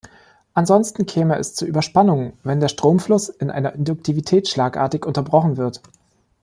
Ansonsten 0.55 1.05
käme 1.05 1.37
es 1.37 1.53
zu 1.53 1.67
Überspannungen, 1.67 2.33
wenn 2.41 2.59
der 2.59 2.69
Stromfluss 2.69 3.29
in 3.29 3.51
einer 3.51 3.73
Induktivität 3.75 4.47
schlagartig 4.49 5.05
unterbrochen 5.05 5.57
wird. 5.57 5.81